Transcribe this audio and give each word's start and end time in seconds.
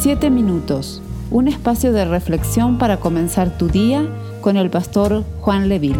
Siete 0.00 0.30
minutos, 0.30 1.02
un 1.32 1.48
espacio 1.48 1.92
de 1.92 2.04
reflexión 2.04 2.78
para 2.78 3.00
comenzar 3.00 3.58
tu 3.58 3.66
día 3.66 4.08
con 4.40 4.56
el 4.56 4.70
pastor 4.70 5.24
Juan 5.40 5.68
Leville. 5.68 5.98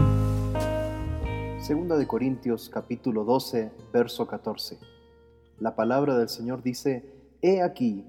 Segunda 1.59 1.97
de 1.97 2.07
Corintios 2.07 2.69
capítulo 2.69 3.25
12, 3.25 3.73
verso 3.93 4.29
14. 4.29 4.79
La 5.59 5.75
palabra 5.75 6.17
del 6.17 6.29
Señor 6.29 6.63
dice, 6.63 7.13
He 7.43 7.61
aquí, 7.61 8.07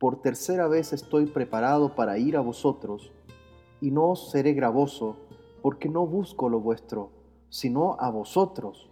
por 0.00 0.20
tercera 0.22 0.66
vez 0.66 0.92
estoy 0.92 1.26
preparado 1.26 1.94
para 1.94 2.18
ir 2.18 2.36
a 2.36 2.40
vosotros, 2.40 3.12
y 3.80 3.92
no 3.92 4.10
os 4.10 4.32
seré 4.32 4.54
gravoso, 4.54 5.18
porque 5.62 5.88
no 5.88 6.04
busco 6.04 6.48
lo 6.48 6.58
vuestro, 6.58 7.12
sino 7.48 7.96
a 8.00 8.10
vosotros, 8.10 8.90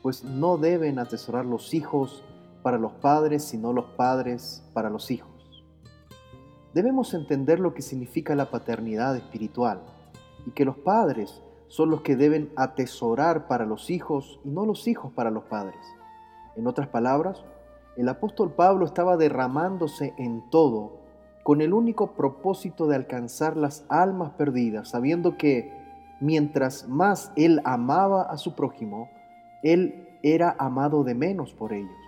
pues 0.00 0.22
no 0.22 0.58
deben 0.58 1.00
atesorar 1.00 1.44
los 1.44 1.74
hijos 1.74 2.22
para 2.62 2.78
los 2.78 2.92
padres, 2.92 3.42
sino 3.42 3.72
los 3.72 3.86
padres 3.96 4.62
para 4.72 4.90
los 4.90 5.10
hijos 5.10 5.37
debemos 6.74 7.14
entender 7.14 7.60
lo 7.60 7.74
que 7.74 7.82
significa 7.82 8.34
la 8.34 8.50
paternidad 8.50 9.16
espiritual 9.16 9.80
y 10.46 10.50
que 10.52 10.64
los 10.64 10.76
padres 10.76 11.42
son 11.68 11.90
los 11.90 12.00
que 12.02 12.16
deben 12.16 12.50
atesorar 12.56 13.46
para 13.46 13.66
los 13.66 13.90
hijos 13.90 14.40
y 14.44 14.50
no 14.50 14.64
los 14.64 14.88
hijos 14.88 15.12
para 15.12 15.30
los 15.30 15.44
padres. 15.44 15.80
En 16.56 16.66
otras 16.66 16.88
palabras, 16.88 17.44
el 17.96 18.08
apóstol 18.08 18.52
Pablo 18.52 18.84
estaba 18.84 19.16
derramándose 19.16 20.14
en 20.18 20.48
todo 20.50 20.98
con 21.42 21.60
el 21.60 21.72
único 21.72 22.12
propósito 22.12 22.86
de 22.86 22.96
alcanzar 22.96 23.56
las 23.56 23.84
almas 23.88 24.32
perdidas, 24.32 24.90
sabiendo 24.90 25.36
que 25.36 25.72
mientras 26.20 26.88
más 26.88 27.32
él 27.36 27.60
amaba 27.64 28.22
a 28.22 28.36
su 28.36 28.54
prójimo, 28.54 29.08
él 29.62 30.08
era 30.22 30.54
amado 30.58 31.04
de 31.04 31.14
menos 31.14 31.54
por 31.54 31.72
ellos. 31.72 32.07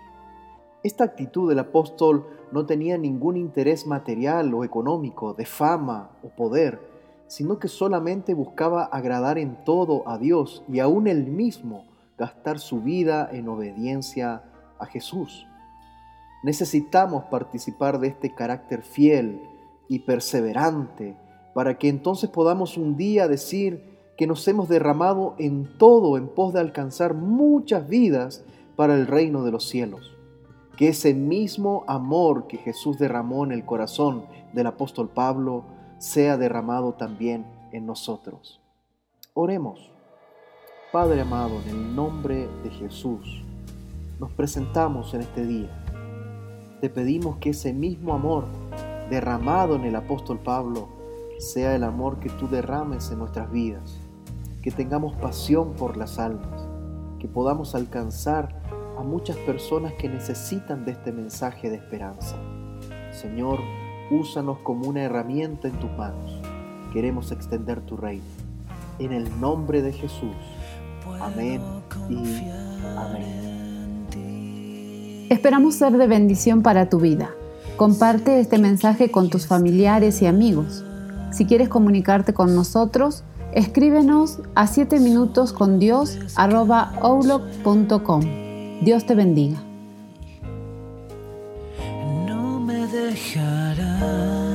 Esta 0.82 1.04
actitud 1.04 1.50
del 1.50 1.58
apóstol 1.58 2.26
no 2.52 2.64
tenía 2.64 2.96
ningún 2.96 3.36
interés 3.36 3.86
material 3.86 4.54
o 4.54 4.64
económico, 4.64 5.34
de 5.34 5.44
fama 5.44 6.12
o 6.22 6.30
poder, 6.30 6.80
sino 7.26 7.58
que 7.58 7.68
solamente 7.68 8.32
buscaba 8.32 8.84
agradar 8.84 9.36
en 9.36 9.62
todo 9.64 10.08
a 10.08 10.16
Dios 10.16 10.64
y 10.72 10.78
aún 10.78 11.06
él 11.06 11.26
mismo 11.26 11.84
gastar 12.16 12.58
su 12.58 12.80
vida 12.80 13.28
en 13.30 13.48
obediencia 13.48 14.42
a 14.78 14.86
Jesús. 14.86 15.46
Necesitamos 16.42 17.24
participar 17.24 18.00
de 18.00 18.08
este 18.08 18.34
carácter 18.34 18.80
fiel 18.80 19.42
y 19.86 19.98
perseverante 19.98 21.14
para 21.52 21.76
que 21.76 21.90
entonces 21.90 22.30
podamos 22.30 22.78
un 22.78 22.96
día 22.96 23.28
decir 23.28 23.84
que 24.16 24.26
nos 24.26 24.48
hemos 24.48 24.70
derramado 24.70 25.34
en 25.36 25.76
todo 25.76 26.16
en 26.16 26.28
pos 26.28 26.54
de 26.54 26.60
alcanzar 26.60 27.12
muchas 27.12 27.86
vidas 27.86 28.44
para 28.76 28.94
el 28.94 29.06
reino 29.06 29.44
de 29.44 29.50
los 29.50 29.68
cielos 29.68 30.16
que 30.80 30.88
ese 30.88 31.12
mismo 31.12 31.84
amor 31.88 32.46
que 32.46 32.56
Jesús 32.56 32.98
derramó 32.98 33.44
en 33.44 33.52
el 33.52 33.66
corazón 33.66 34.24
del 34.54 34.66
apóstol 34.66 35.10
Pablo 35.10 35.64
sea 35.98 36.38
derramado 36.38 36.94
también 36.94 37.44
en 37.70 37.84
nosotros. 37.84 38.62
Oremos. 39.34 39.92
Padre 40.90 41.20
amado, 41.20 41.60
en 41.66 41.68
el 41.68 41.94
nombre 41.94 42.48
de 42.62 42.70
Jesús, 42.70 43.44
nos 44.18 44.32
presentamos 44.32 45.12
en 45.12 45.20
este 45.20 45.44
día. 45.44 45.84
Te 46.80 46.88
pedimos 46.88 47.36
que 47.36 47.50
ese 47.50 47.74
mismo 47.74 48.14
amor 48.14 48.46
derramado 49.10 49.76
en 49.76 49.84
el 49.84 49.96
apóstol 49.96 50.38
Pablo 50.38 50.88
sea 51.40 51.76
el 51.76 51.84
amor 51.84 52.20
que 52.20 52.30
tú 52.30 52.48
derrames 52.48 53.10
en 53.10 53.18
nuestras 53.18 53.52
vidas, 53.52 54.00
que 54.62 54.70
tengamos 54.70 55.14
pasión 55.16 55.74
por 55.74 55.98
las 55.98 56.18
almas, 56.18 56.66
que 57.18 57.28
podamos 57.28 57.74
alcanzar 57.74 58.79
a 59.00 59.02
muchas 59.02 59.36
personas 59.38 59.94
que 59.94 60.08
necesitan 60.10 60.84
de 60.84 60.92
este 60.92 61.10
mensaje 61.10 61.70
de 61.70 61.76
esperanza. 61.76 62.36
Señor, 63.12 63.58
úsanos 64.10 64.58
como 64.58 64.86
una 64.88 65.02
herramienta 65.02 65.68
en 65.68 65.74
tus 65.80 65.90
manos. 65.92 66.38
Queremos 66.92 67.32
extender 67.32 67.80
tu 67.80 67.96
reino. 67.96 68.24
En 68.98 69.12
el 69.12 69.40
nombre 69.40 69.80
de 69.80 69.94
Jesús. 69.94 70.36
Amén 71.18 71.62
y 72.10 72.16
amén. 72.96 74.06
Esperamos 75.30 75.76
ser 75.76 75.96
de 75.96 76.06
bendición 76.06 76.60
para 76.62 76.90
tu 76.90 77.00
vida. 77.00 77.30
Comparte 77.78 78.38
este 78.38 78.58
mensaje 78.58 79.10
con 79.10 79.30
tus 79.30 79.46
familiares 79.46 80.20
y 80.20 80.26
amigos. 80.26 80.84
Si 81.32 81.46
quieres 81.46 81.70
comunicarte 81.70 82.34
con 82.34 82.54
nosotros, 82.54 83.24
escríbenos 83.54 84.40
a 84.54 84.66
7 84.66 85.00
minutos 85.00 85.54
con 85.54 85.78
Dios 85.78 86.18
Dios 88.80 89.04
te 89.04 89.14
bendiga. 89.14 89.58
No 92.26 92.58
me 92.60 92.86
dejará. 92.86 94.49